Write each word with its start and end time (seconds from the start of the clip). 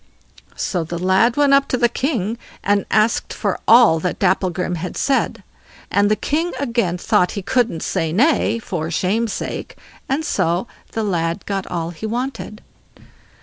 So 0.55 0.83
the 0.83 0.97
lad 0.97 1.37
went 1.37 1.53
up 1.53 1.67
to 1.67 1.77
the 1.77 1.87
king 1.87 2.39
and 2.63 2.87
asked 2.89 3.31
for 3.31 3.59
all 3.67 3.99
that 3.99 4.17
Dapplegrim 4.17 4.77
had 4.77 4.97
said, 4.97 5.43
and 5.91 6.09
the 6.09 6.15
king 6.15 6.53
again 6.59 6.97
thought 6.97 7.33
he 7.33 7.43
couldn't 7.43 7.83
say 7.83 8.11
nay, 8.11 8.57
for 8.57 8.89
shame's 8.89 9.31
sake, 9.33 9.77
and 10.09 10.25
so 10.25 10.65
the 10.93 11.03
lad 11.03 11.45
got 11.45 11.67
all 11.67 11.91
he 11.91 12.07
wanted. 12.07 12.63